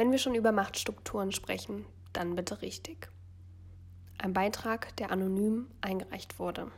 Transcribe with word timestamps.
Wenn 0.00 0.12
wir 0.12 0.18
schon 0.18 0.34
über 0.34 0.50
Machtstrukturen 0.50 1.30
sprechen, 1.30 1.84
dann 2.14 2.34
bitte 2.34 2.62
richtig. 2.62 3.10
Ein 4.16 4.32
Beitrag, 4.32 4.96
der 4.96 5.12
anonym 5.12 5.66
eingereicht 5.82 6.38
wurde. 6.38 6.70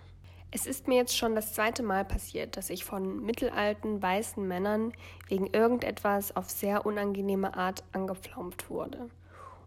Es 0.50 0.67
ist 0.67 0.88
mir 0.88 0.97
jetzt 0.97 1.17
schon 1.17 1.37
das 1.37 1.55
zweite 1.55 1.85
Mal 1.85 2.05
passiert, 2.05 2.57
dass 2.57 2.69
ich 2.69 2.85
von 2.85 3.25
mittelalten 3.25 4.03
weißen 4.03 4.45
Männern 4.45 4.93
wegen 5.29 5.47
irgendetwas 5.47 6.35
auf 6.35 6.50
sehr 6.50 6.85
unangenehme 6.85 7.57
Art 7.57 7.85
angepflaumt 7.93 8.69
wurde. 8.69 9.08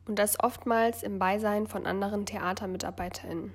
Und 0.06 0.20
das 0.20 0.38
oftmals 0.38 1.02
im 1.02 1.18
Beisein 1.18 1.66
von 1.66 1.86
anderen 1.86 2.26
TheatermitarbeiterInnen. 2.26 3.54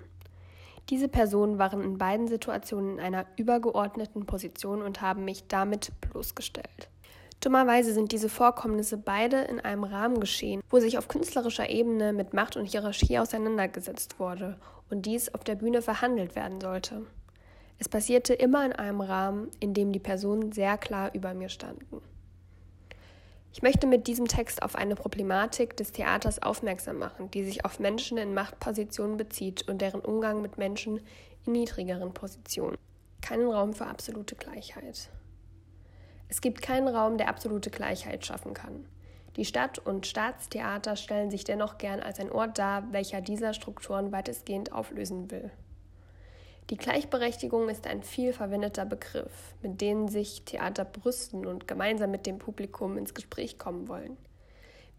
Diese 0.89 1.09
Personen 1.09 1.59
waren 1.59 1.85
in 1.85 1.99
beiden 1.99 2.27
Situationen 2.27 2.95
in 2.95 3.01
einer 3.01 3.27
übergeordneten 3.37 4.25
Position 4.25 4.81
und 4.81 5.03
haben 5.03 5.27
mich 5.27 5.47
damit 5.49 5.93
bloßgestellt. 6.01 6.89
Dummerweise 7.41 7.95
sind 7.95 8.13
diese 8.13 8.29
Vorkommnisse 8.29 8.99
beide 8.99 9.39
in 9.43 9.61
einem 9.61 9.85
Rahmen 9.85 10.21
geschehen, 10.21 10.63
wo 10.69 10.79
sich 10.79 10.99
auf 10.99 11.09
künstlerischer 11.09 11.71
Ebene 11.71 12.13
mit 12.13 12.35
Macht 12.35 12.57
und 12.57 12.67
Hierarchie 12.67 13.19
auseinandergesetzt 13.19 14.19
wurde 14.19 14.59
und 14.91 15.07
dies 15.07 15.33
auf 15.35 15.43
der 15.43 15.55
Bühne 15.55 15.81
verhandelt 15.81 16.37
werden 16.37 16.61
sollte. 16.61 17.07
Es 17.79 17.89
passierte 17.89 18.35
immer 18.35 18.67
in 18.67 18.75
einem 18.75 19.01
Rahmen, 19.01 19.51
in 19.59 19.73
dem 19.73 19.91
die 19.91 20.01
Personen 20.01 20.53
sehr 20.53 20.77
klar 20.77 21.15
über 21.15 21.33
mir 21.33 21.49
standen. 21.49 22.03
Ich 23.53 23.63
möchte 23.63 23.87
mit 23.87 24.07
diesem 24.07 24.29
Text 24.29 24.63
auf 24.63 24.77
eine 24.77 24.95
Problematik 24.95 25.79
des 25.79 25.93
Theaters 25.93 26.43
aufmerksam 26.43 26.99
machen, 26.99 27.31
die 27.31 27.43
sich 27.43 27.65
auf 27.65 27.81
Menschen 27.81 28.19
in 28.19 28.35
Machtpositionen 28.35 29.17
bezieht 29.17 29.67
und 29.67 29.81
deren 29.81 30.03
Umgang 30.03 30.43
mit 30.43 30.59
Menschen 30.59 31.01
in 31.47 31.53
niedrigeren 31.53 32.13
Positionen. 32.13 32.77
Keinen 33.23 33.51
Raum 33.51 33.73
für 33.73 33.87
absolute 33.87 34.37
Gleichheit. 34.37 35.11
Es 36.31 36.41
gibt 36.41 36.63
keinen 36.63 36.87
Raum, 36.87 37.19
der 37.19 37.29
absolute 37.29 37.71
Gleichheit 37.71 38.25
schaffen 38.25 38.55
kann. 38.55 38.87
Die 39.35 39.45
Stadt- 39.45 39.81
und 39.81 40.07
Staatstheater 40.07 40.95
stellen 40.95 41.31
sich 41.31 41.43
dennoch 41.43 41.77
gern 41.77 42.01
als 42.01 42.21
ein 42.21 42.31
Ort 42.31 42.59
dar, 42.59 42.93
welcher 42.93 43.21
dieser 43.21 43.53
Strukturen 43.53 44.13
weitestgehend 44.13 44.73
auflösen 44.73 45.31
will. 45.33 45.51
Die 46.71 46.77
Gleichberechtigung 46.77 47.69
ist 47.69 47.89
ein 47.89 48.05
viel 48.05 48.33
verwendeter 48.33 48.87
Begriff, 48.87 49.55
mit 49.61 49.81
dem 49.81 50.07
sich 50.07 50.45
Theater 50.45 50.85
brüsten 50.85 51.47
und 51.47 51.67
gemeinsam 51.67 52.13
mit 52.13 52.27
dem 52.27 52.39
Publikum 52.39 52.97
ins 52.97 53.13
Gespräch 53.13 53.59
kommen 53.59 53.89
wollen. 53.89 54.17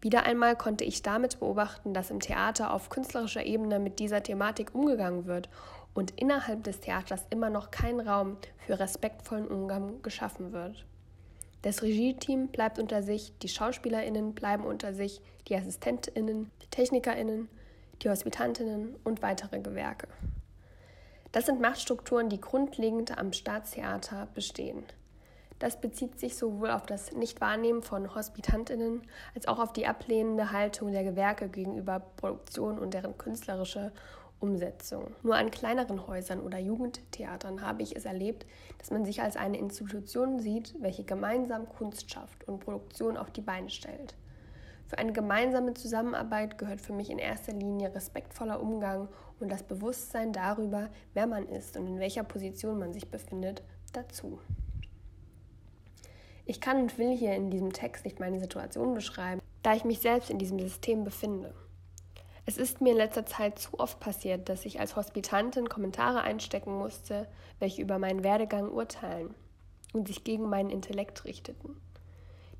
Wieder 0.02 0.24
einmal 0.24 0.54
konnte 0.54 0.84
ich 0.84 1.02
damit 1.02 1.40
beobachten, 1.40 1.94
dass 1.94 2.10
im 2.10 2.20
Theater 2.20 2.74
auf 2.74 2.90
künstlerischer 2.90 3.46
Ebene 3.46 3.78
mit 3.78 4.00
dieser 4.00 4.22
Thematik 4.22 4.74
umgegangen 4.74 5.24
wird 5.24 5.48
und 5.94 6.10
innerhalb 6.20 6.62
des 6.64 6.80
Theaters 6.80 7.24
immer 7.30 7.48
noch 7.48 7.70
kein 7.70 8.00
Raum 8.00 8.36
für 8.66 8.78
respektvollen 8.78 9.48
Umgang 9.48 10.02
geschaffen 10.02 10.52
wird. 10.52 10.84
Das 11.62 11.82
Regie-Team 11.82 12.48
bleibt 12.48 12.80
unter 12.80 13.02
sich, 13.02 13.32
die 13.38 13.48
SchauspielerInnen 13.48 14.34
bleiben 14.34 14.64
unter 14.64 14.94
sich, 14.94 15.20
die 15.46 15.54
AssistentInnen, 15.54 16.50
die 16.60 16.66
TechnikerInnen, 16.66 17.48
die 18.02 18.10
Hospitantinnen 18.10 18.96
und 19.04 19.22
weitere 19.22 19.60
Gewerke. 19.60 20.08
Das 21.30 21.46
sind 21.46 21.60
Machtstrukturen, 21.60 22.28
die 22.28 22.40
grundlegend 22.40 23.16
am 23.16 23.32
Staatstheater 23.32 24.28
bestehen. 24.34 24.84
Das 25.60 25.80
bezieht 25.80 26.18
sich 26.18 26.36
sowohl 26.36 26.72
auf 26.72 26.84
das 26.86 27.12
Nichtwahrnehmen 27.12 27.82
von 27.82 28.12
Hospitantinnen 28.12 29.02
als 29.36 29.46
auch 29.46 29.60
auf 29.60 29.72
die 29.72 29.86
ablehnende 29.86 30.50
Haltung 30.50 30.90
der 30.90 31.04
Gewerke 31.04 31.48
gegenüber 31.48 32.00
Produktion 32.16 32.80
und 32.80 32.94
deren 32.94 33.16
künstlerische 33.16 33.92
Umsetzung. 34.42 35.14
Nur 35.22 35.36
an 35.36 35.50
kleineren 35.50 36.06
Häusern 36.06 36.40
oder 36.40 36.58
Jugendtheatern 36.58 37.62
habe 37.62 37.82
ich 37.82 37.94
es 37.94 38.04
erlebt, 38.04 38.44
dass 38.78 38.90
man 38.90 39.04
sich 39.04 39.22
als 39.22 39.36
eine 39.36 39.58
Institution 39.58 40.40
sieht, 40.40 40.74
welche 40.80 41.04
gemeinsam 41.04 41.68
Kunst 41.68 42.10
schafft 42.10 42.46
und 42.48 42.60
Produktion 42.60 43.16
auf 43.16 43.30
die 43.30 43.40
Beine 43.40 43.70
stellt. 43.70 44.16
Für 44.86 44.98
eine 44.98 45.12
gemeinsame 45.12 45.72
Zusammenarbeit 45.74 46.58
gehört 46.58 46.80
für 46.80 46.92
mich 46.92 47.08
in 47.08 47.18
erster 47.18 47.52
Linie 47.52 47.94
respektvoller 47.94 48.60
Umgang 48.60 49.08
und 49.40 49.50
das 49.50 49.62
Bewusstsein 49.62 50.32
darüber, 50.32 50.90
wer 51.14 51.26
man 51.26 51.48
ist 51.48 51.76
und 51.76 51.86
in 51.86 51.98
welcher 51.98 52.24
Position 52.24 52.78
man 52.78 52.92
sich 52.92 53.10
befindet, 53.10 53.62
dazu. 53.92 54.38
Ich 56.44 56.60
kann 56.60 56.82
und 56.82 56.98
will 56.98 57.16
hier 57.16 57.34
in 57.34 57.50
diesem 57.50 57.72
Text 57.72 58.04
nicht 58.04 58.20
meine 58.20 58.40
Situation 58.40 58.94
beschreiben, 58.94 59.40
da 59.62 59.74
ich 59.74 59.84
mich 59.84 60.00
selbst 60.00 60.28
in 60.28 60.38
diesem 60.38 60.58
System 60.58 61.04
befinde. 61.04 61.54
Es 62.44 62.58
ist 62.58 62.80
mir 62.80 62.90
in 62.90 62.96
letzter 62.96 63.24
Zeit 63.24 63.58
zu 63.58 63.78
oft 63.78 64.00
passiert, 64.00 64.48
dass 64.48 64.64
ich 64.64 64.80
als 64.80 64.96
Hospitantin 64.96 65.68
Kommentare 65.68 66.22
einstecken 66.22 66.76
musste, 66.76 67.28
welche 67.60 67.82
über 67.82 67.98
meinen 67.98 68.24
Werdegang 68.24 68.68
urteilen 68.68 69.34
und 69.92 70.08
sich 70.08 70.24
gegen 70.24 70.48
meinen 70.48 70.70
Intellekt 70.70 71.24
richteten. 71.24 71.80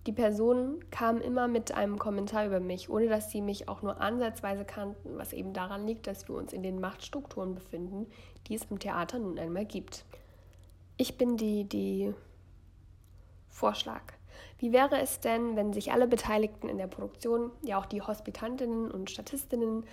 Die 0.06 0.12
Personen 0.12 0.88
kamen 0.90 1.20
immer 1.20 1.46
mit 1.46 1.72
einem 1.72 1.98
Kommentar 1.98 2.46
über 2.46 2.58
mich, 2.58 2.90
ohne 2.90 3.08
dass 3.08 3.30
sie 3.30 3.40
mich 3.40 3.68
auch 3.68 3.82
nur 3.82 4.00
ansatzweise 4.00 4.64
kannten, 4.64 5.16
was 5.16 5.32
eben 5.32 5.52
daran 5.52 5.86
liegt, 5.86 6.06
dass 6.08 6.28
wir 6.28 6.34
uns 6.34 6.52
in 6.52 6.62
den 6.62 6.80
Machtstrukturen 6.80 7.54
befinden, 7.54 8.06
die 8.46 8.54
es 8.54 8.66
im 8.70 8.80
Theater 8.80 9.18
nun 9.20 9.38
einmal 9.38 9.64
gibt. 9.64 10.04
Ich 10.96 11.18
bin 11.18 11.36
die, 11.36 11.64
die 11.64 12.12
Vorschlag. 13.48 14.02
Wie 14.62 14.72
wäre 14.72 15.00
es 15.00 15.18
denn, 15.18 15.56
wenn 15.56 15.72
sich 15.72 15.90
alle 15.90 16.06
Beteiligten 16.06 16.68
in 16.68 16.78
der 16.78 16.86
Produktion, 16.86 17.50
ja 17.62 17.80
auch 17.80 17.86
die 17.86 18.00
Hospitantinnen 18.00 18.92
und 18.92 19.10
Statistinnen, 19.10 19.84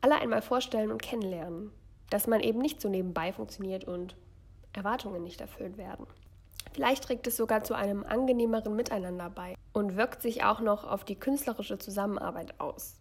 alle 0.00 0.14
einmal 0.14 0.40
vorstellen 0.40 0.90
und 0.90 1.02
kennenlernen, 1.02 1.70
dass 2.08 2.26
man 2.26 2.40
eben 2.40 2.58
nicht 2.58 2.80
so 2.80 2.88
nebenbei 2.88 3.34
funktioniert 3.34 3.84
und 3.84 4.16
Erwartungen 4.72 5.22
nicht 5.22 5.42
erfüllt 5.42 5.76
werden. 5.76 6.06
Vielleicht 6.72 7.04
trägt 7.04 7.26
es 7.26 7.36
sogar 7.36 7.64
zu 7.64 7.74
einem 7.74 8.02
angenehmeren 8.02 8.74
Miteinander 8.74 9.28
bei 9.28 9.56
und 9.74 9.94
wirkt 9.94 10.22
sich 10.22 10.42
auch 10.42 10.60
noch 10.60 10.84
auf 10.84 11.04
die 11.04 11.16
künstlerische 11.16 11.76
Zusammenarbeit 11.76 12.58
aus. 12.58 12.94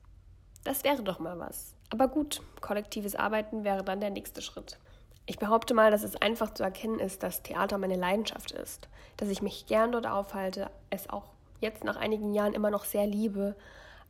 Das 0.66 0.84
wäre 0.84 1.04
doch 1.04 1.20
mal 1.20 1.40
was. 1.40 1.74
Aber 1.90 2.10
gut, 2.10 2.42
kollektives 2.60 3.16
Arbeiten 3.16 3.64
wäre 3.64 3.86
dann 3.86 4.02
der 4.02 4.10
nächste 4.10 4.42
Schritt. 4.42 4.78
Ich 5.26 5.40
behaupte 5.40 5.74
mal, 5.74 5.90
dass 5.90 6.04
es 6.04 6.22
einfach 6.22 6.54
zu 6.54 6.64
erkennen 6.64 7.00
ist, 7.00 7.24
dass 7.24 7.44
Theater 7.44 7.78
meine 7.78 7.96
Leidenschaft 7.96 8.52
ist, 8.52 8.90
dass 9.16 9.30
ich 9.30 9.42
mich 9.42 9.66
gern 9.68 9.94
dort 9.94 10.06
aufhalte, 10.06 10.70
es 10.90 11.10
auch 11.10 11.32
jetzt 11.62 11.86
nach 11.86 11.96
einigen 11.96 12.34
Jahren 12.34 12.54
immer 12.54 12.70
noch 12.70 12.84
sehr 12.84 13.08
liebe, 13.08 13.56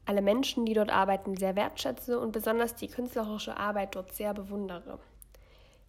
alle 0.06 0.22
Menschen, 0.22 0.66
die 0.66 0.74
dort 0.74 0.92
arbeiten, 0.92 1.38
sehr 1.38 1.56
wertschätze 1.56 2.20
und 2.20 2.32
besonders 2.32 2.76
die 2.76 2.88
künstlerische 2.88 3.58
Arbeit 3.58 3.96
dort 3.96 4.12
sehr 4.14 4.34
bewundere. 4.34 5.00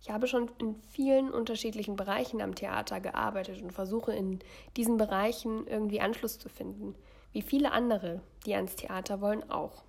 Ich 0.01 0.11
habe 0.11 0.27
schon 0.27 0.51
in 0.59 0.77
vielen 0.91 1.31
unterschiedlichen 1.31 1.97
Bereichen 1.97 2.43
am 2.43 2.55
Theater 2.55 3.01
gearbeitet 3.01 3.63
und 3.63 3.73
versuche 3.73 4.13
in 4.13 4.41
diesen 4.77 4.99
Bereichen 4.99 5.67
irgendwie 5.67 6.03
Anschluss 6.03 6.39
zu 6.39 6.51
finden, 6.51 6.95
wie 7.33 7.41
viele 7.41 7.73
andere, 7.73 8.21
die 8.45 8.55
ans 8.55 8.77
Theater 8.77 9.23
wollen, 9.23 9.51
auch. 9.51 9.83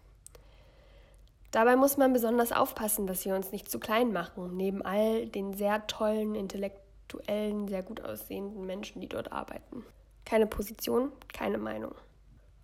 Dabei 1.56 1.78
muss 1.78 1.96
man 1.96 2.12
besonders 2.12 2.52
aufpassen, 2.52 3.08
dass 3.08 3.24
wir 3.24 3.34
uns 3.34 3.54
nicht 3.54 3.72
zu 3.72 3.80
klein 3.80 4.12
machen, 4.12 4.58
neben 4.58 4.82
all 4.82 5.26
den 5.26 5.54
sehr 5.54 5.88
tollen, 5.88 6.36
intellektuellen, 6.36 7.70
sehr 7.70 7.82
gut 7.82 8.04
aussehenden 8.04 8.66
Menschen, 8.66 9.00
die 9.00 9.08
dort 9.08 9.32
arbeiten. 9.32 9.86
Keine 10.26 10.48
Position, 10.48 11.14
keine 11.32 11.58
Meinung. 11.58 11.96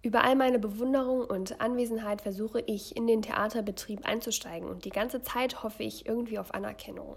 Über 0.02 0.26
all 0.26 0.36
meine 0.36 0.60
Bewunderung 0.60 1.24
und 1.24 1.62
Anwesenheit 1.62 2.22
versuche 2.22 2.60
ich, 2.60 2.98
in 2.98 3.08
den 3.08 3.22
Theaterbetrieb 3.22 4.06
einzusteigen 4.06 4.68
und 4.68 4.84
die 4.84 4.90
ganze 4.90 5.22
Zeit 5.22 5.64
hoffe 5.64 5.84
ich 5.84 6.06
irgendwie 6.06 6.38
auf 6.38 6.54
Anerkennung. 6.54 7.16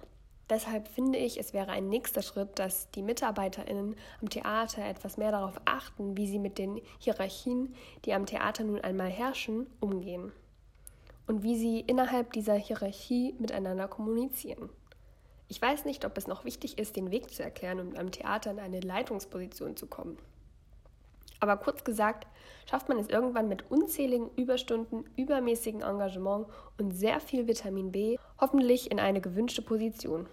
Deshalb 0.48 0.86
finde 0.86 1.18
ich, 1.18 1.41
es 1.41 1.54
wäre 1.54 1.72
ein 1.72 1.88
nächster 1.88 2.22
Schritt, 2.22 2.56
dass 2.60 2.88
die 2.92 3.02
MitarbeiterInnen 3.02 3.96
am 4.22 4.30
Theater 4.30 4.84
etwas 4.84 5.16
mehr 5.16 5.32
darauf 5.32 5.60
achten, 5.64 6.16
wie 6.16 6.28
sie 6.28 6.38
mit 6.38 6.56
den 6.56 6.80
Hierarchien, 7.00 7.74
die 8.04 8.14
am 8.14 8.26
Theater 8.26 8.62
nun 8.62 8.80
einmal 8.80 9.10
herrschen, 9.10 9.66
umgehen 9.80 10.30
und 11.26 11.42
wie 11.42 11.56
sie 11.56 11.80
innerhalb 11.80 12.32
dieser 12.32 12.54
Hierarchie 12.54 13.34
miteinander 13.38 13.88
kommunizieren. 13.88 14.70
Ich 15.48 15.60
weiß 15.60 15.84
nicht, 15.84 16.04
ob 16.04 16.16
es 16.16 16.26
noch 16.26 16.44
wichtig 16.44 16.78
ist, 16.78 16.96
den 16.96 17.10
Weg 17.10 17.30
zu 17.30 17.42
erklären, 17.42 17.80
um 17.80 17.96
am 17.96 18.10
Theater 18.10 18.50
in 18.50 18.58
eine 18.58 18.80
Leitungsposition 18.80 19.76
zu 19.76 19.86
kommen. 19.86 20.18
Aber 21.40 21.56
kurz 21.58 21.84
gesagt, 21.84 22.26
schafft 22.68 22.88
man 22.88 22.98
es 22.98 23.08
irgendwann 23.08 23.48
mit 23.48 23.70
unzähligen 23.70 24.30
Überstunden, 24.36 25.04
übermäßigem 25.16 25.82
Engagement 25.82 26.47
und 26.78 26.92
sehr 26.92 27.21
viel 27.21 27.47
Vitamin 27.47 27.92
B 27.92 28.16
hoffentlich 28.41 28.91
in 28.91 28.98
eine 28.98 29.20
gewünschte 29.20 29.60
Position. 29.60 30.27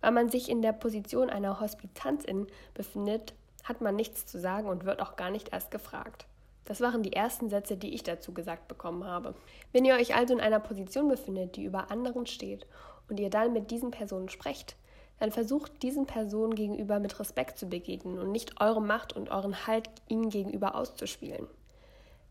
Weil 0.00 0.12
man 0.12 0.28
sich 0.28 0.48
in 0.48 0.62
der 0.62 0.72
Position 0.72 1.30
einer 1.30 1.60
Hospitantin 1.60 2.46
befindet, 2.74 3.34
hat 3.64 3.80
man 3.80 3.96
nichts 3.96 4.24
zu 4.24 4.38
sagen 4.38 4.68
und 4.68 4.84
wird 4.84 5.02
auch 5.02 5.16
gar 5.16 5.30
nicht 5.30 5.52
erst 5.52 5.70
gefragt. 5.70 6.26
Das 6.64 6.80
waren 6.80 7.02
die 7.02 7.12
ersten 7.12 7.48
Sätze, 7.48 7.76
die 7.76 7.94
ich 7.94 8.02
dazu 8.02 8.32
gesagt 8.32 8.68
bekommen 8.68 9.04
habe. 9.04 9.34
Wenn 9.72 9.84
ihr 9.84 9.94
euch 9.94 10.14
also 10.14 10.34
in 10.34 10.40
einer 10.40 10.60
Position 10.60 11.08
befindet, 11.08 11.56
die 11.56 11.64
über 11.64 11.90
anderen 11.90 12.26
steht 12.26 12.66
und 13.08 13.18
ihr 13.18 13.30
dann 13.30 13.52
mit 13.52 13.70
diesen 13.70 13.90
Personen 13.90 14.28
sprecht, 14.28 14.76
dann 15.18 15.32
versucht 15.32 15.82
diesen 15.82 16.06
Personen 16.06 16.54
gegenüber 16.54 16.98
mit 16.98 17.20
Respekt 17.20 17.58
zu 17.58 17.68
begegnen 17.68 18.18
und 18.18 18.32
nicht 18.32 18.60
eure 18.60 18.80
Macht 18.80 19.14
und 19.14 19.30
euren 19.30 19.66
Halt 19.66 19.90
ihnen 20.08 20.30
gegenüber 20.30 20.74
auszuspielen. 20.74 21.46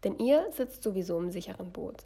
Denn 0.04 0.18
ihr 0.18 0.52
sitzt 0.52 0.84
sowieso 0.84 1.20
im 1.20 1.30
sicheren 1.30 1.72
Boot. 1.72 2.06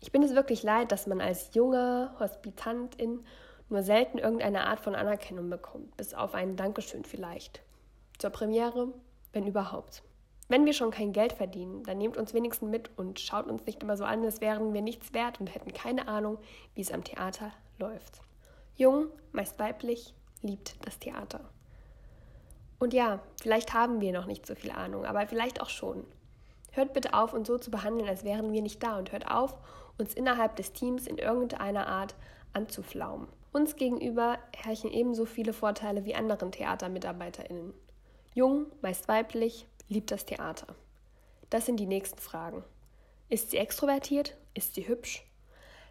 Ich 0.00 0.12
bin 0.12 0.22
es 0.22 0.34
wirklich 0.34 0.62
leid, 0.62 0.92
dass 0.92 1.06
man 1.06 1.20
als 1.20 1.54
junger 1.54 2.14
Hospitantin 2.20 3.24
nur 3.70 3.82
selten 3.82 4.18
irgendeine 4.18 4.66
Art 4.66 4.80
von 4.80 4.94
Anerkennung 4.94 5.48
bekommt, 5.48 5.96
bis 5.96 6.12
auf 6.12 6.34
ein 6.34 6.56
Dankeschön 6.56 7.04
vielleicht. 7.04 7.62
Zur 8.18 8.30
Premiere, 8.30 8.92
wenn 9.32 9.46
überhaupt. 9.46 10.02
Wenn 10.48 10.66
wir 10.66 10.74
schon 10.74 10.90
kein 10.90 11.12
Geld 11.12 11.32
verdienen, 11.32 11.82
dann 11.84 11.98
nehmt 11.98 12.16
uns 12.16 12.34
wenigstens 12.34 12.70
mit 12.70 12.90
und 12.96 13.18
schaut 13.18 13.46
uns 13.46 13.64
nicht 13.64 13.82
immer 13.82 13.96
so 13.96 14.04
an, 14.04 14.24
als 14.24 14.40
wären 14.40 14.74
wir 14.74 14.82
nichts 14.82 15.14
wert 15.14 15.40
und 15.40 15.54
hätten 15.54 15.72
keine 15.72 16.06
Ahnung, 16.06 16.38
wie 16.74 16.82
es 16.82 16.92
am 16.92 17.02
Theater 17.02 17.50
läuft. 17.78 18.20
Jung, 18.76 19.06
meist 19.32 19.58
weiblich, 19.58 20.14
liebt 20.42 20.76
das 20.84 20.98
Theater. 20.98 21.40
Und 22.78 22.92
ja, 22.92 23.20
vielleicht 23.40 23.72
haben 23.72 24.00
wir 24.00 24.12
noch 24.12 24.26
nicht 24.26 24.46
so 24.46 24.54
viel 24.54 24.70
Ahnung, 24.70 25.06
aber 25.06 25.26
vielleicht 25.26 25.62
auch 25.62 25.70
schon. 25.70 26.04
Hört 26.72 26.92
bitte 26.92 27.14
auf, 27.14 27.32
uns 27.32 27.46
so 27.48 27.56
zu 27.56 27.70
behandeln, 27.70 28.08
als 28.08 28.24
wären 28.24 28.52
wir 28.52 28.60
nicht 28.60 28.82
da 28.82 28.98
und 28.98 29.12
hört 29.12 29.30
auf, 29.30 29.56
uns 29.96 30.12
innerhalb 30.12 30.56
des 30.56 30.72
Teams 30.72 31.06
in 31.06 31.18
irgendeiner 31.18 31.86
Art 31.86 32.14
anzuflaumen. 32.52 33.28
Uns 33.52 33.76
gegenüber 33.76 34.38
herrschen 34.54 34.90
ebenso 34.90 35.24
viele 35.24 35.52
Vorteile 35.52 36.04
wie 36.04 36.16
anderen 36.16 36.50
TheatermitarbeiterInnen. 36.50 37.72
Jung, 38.34 38.66
meist 38.82 39.06
weiblich, 39.06 39.66
liebt 39.88 40.10
das 40.10 40.24
Theater. 40.24 40.74
Das 41.50 41.66
sind 41.66 41.78
die 41.78 41.86
nächsten 41.86 42.18
Fragen. 42.18 42.64
Ist 43.28 43.50
sie 43.50 43.58
extrovertiert? 43.58 44.36
Ist 44.54 44.74
sie 44.74 44.88
hübsch? 44.88 45.24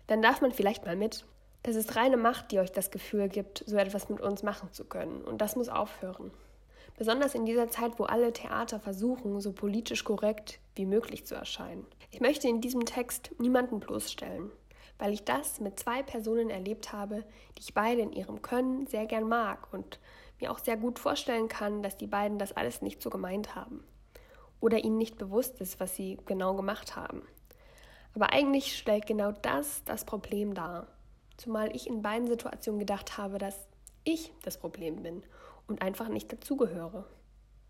Dann 0.07 0.21
darf 0.21 0.41
man 0.41 0.51
vielleicht 0.51 0.85
mal 0.85 0.95
mit. 0.95 1.25
Das 1.63 1.75
ist 1.75 1.95
reine 1.95 2.17
Macht, 2.17 2.51
die 2.51 2.59
euch 2.59 2.71
das 2.71 2.91
Gefühl 2.91 3.29
gibt, 3.29 3.63
so 3.65 3.77
etwas 3.77 4.09
mit 4.09 4.19
uns 4.19 4.43
machen 4.43 4.71
zu 4.73 4.83
können. 4.83 5.21
Und 5.23 5.39
das 5.39 5.55
muss 5.55 5.69
aufhören. 5.69 6.31
Besonders 6.97 7.33
in 7.33 7.45
dieser 7.45 7.69
Zeit, 7.69 7.97
wo 7.97 8.03
alle 8.03 8.33
Theater 8.33 8.79
versuchen, 8.79 9.39
so 9.41 9.51
politisch 9.51 10.03
korrekt 10.03 10.59
wie 10.75 10.85
möglich 10.85 11.25
zu 11.25 11.35
erscheinen. 11.35 11.87
Ich 12.11 12.21
möchte 12.21 12.47
in 12.47 12.61
diesem 12.61 12.85
Text 12.85 13.31
niemanden 13.39 13.79
bloßstellen, 13.79 14.51
weil 14.99 15.13
ich 15.13 15.23
das 15.23 15.59
mit 15.59 15.79
zwei 15.79 16.03
Personen 16.03 16.49
erlebt 16.49 16.93
habe, 16.93 17.23
die 17.57 17.61
ich 17.61 17.73
beide 17.73 18.01
in 18.01 18.11
ihrem 18.11 18.41
Können 18.41 18.85
sehr 18.85 19.05
gern 19.05 19.27
mag 19.27 19.73
und 19.73 19.99
mir 20.43 20.51
auch 20.51 20.59
sehr 20.59 20.77
gut 20.77 20.99
vorstellen 20.99 21.47
kann, 21.47 21.81
dass 21.81 21.97
die 21.97 22.07
beiden 22.07 22.37
das 22.37 22.51
alles 22.51 22.81
nicht 22.81 23.01
so 23.01 23.09
gemeint 23.09 23.55
haben 23.55 23.83
oder 24.59 24.83
ihnen 24.83 24.97
nicht 24.97 25.17
bewusst 25.17 25.59
ist, 25.61 25.79
was 25.79 25.95
sie 25.95 26.17
genau 26.25 26.53
gemacht 26.53 26.95
haben. 26.95 27.23
Aber 28.13 28.31
eigentlich 28.31 28.77
stellt 28.77 29.07
genau 29.07 29.31
das 29.31 29.83
das 29.85 30.05
Problem 30.05 30.53
dar. 30.53 30.87
Zumal 31.37 31.75
ich 31.75 31.87
in 31.87 32.01
beiden 32.01 32.27
Situationen 32.27 32.79
gedacht 32.79 33.17
habe, 33.17 33.39
dass 33.39 33.67
ich 34.03 34.33
das 34.43 34.59
Problem 34.59 35.01
bin 35.01 35.23
und 35.67 35.81
einfach 35.81 36.09
nicht 36.09 36.31
dazugehöre. 36.31 37.05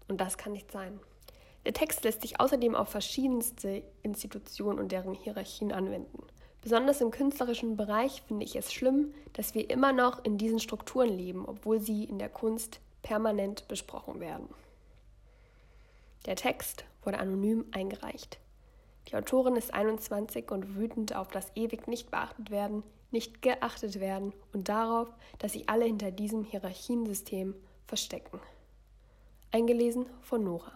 Und 0.08 0.20
das 0.20 0.38
kann 0.38 0.52
nicht 0.52 0.72
sein. 0.72 1.00
Der 1.66 1.74
Text 1.74 2.04
lässt 2.04 2.22
sich 2.22 2.42
außerdem 2.42 2.76
auf 2.76 2.90
verschiedenste 2.90 3.84
Institutionen 4.02 4.80
und 4.80 4.92
deren 4.92 5.14
Hierarchien 5.14 5.72
anwenden. 5.72 6.24
Besonders 6.64 7.02
im 7.02 7.12
künstlerischen 7.12 7.76
Bereich 7.76 8.22
finde 8.22 8.46
ich 8.46 8.56
es 8.56 8.72
schlimm, 8.72 9.14
dass 9.34 9.54
wir 9.54 9.70
immer 9.70 9.92
noch 9.92 10.24
in 10.24 10.38
diesen 10.38 10.60
Strukturen 10.60 11.10
leben, 11.10 11.46
obwohl 11.46 11.82
sie 11.82 12.06
in 12.06 12.20
der 12.20 12.30
Kunst 12.30 12.80
permanent 13.02 13.68
besprochen 13.68 14.22
werden. 14.22 14.48
Der 16.26 16.38
Text 16.38 16.86
wurde 17.04 17.20
anonym 17.20 17.66
eingereicht. 17.72 18.40
Die 19.10 19.18
Autorin 19.18 19.58
ist 19.58 19.74
21 19.74 20.50
und 20.52 20.78
wütend 20.78 21.14
auf 21.14 21.28
das 21.28 21.52
ewig 21.56 21.90
nicht 21.90 22.10
beachtet 22.10 22.50
werden, 22.50 22.84
nicht 23.12 23.42
geachtet 23.42 24.00
werden 24.00 24.32
und 24.54 24.70
darauf, 24.70 25.10
dass 25.40 25.52
sich 25.52 25.68
alle 25.68 25.84
hinter 25.84 26.12
diesem 26.12 26.46
Hierarchiensystem 26.46 27.54
verstecken. 27.88 28.40
Eingelesen 29.52 30.06
von 30.22 30.46
Nora. 30.46 30.72